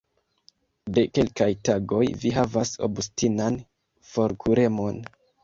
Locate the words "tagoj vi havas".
1.69-2.73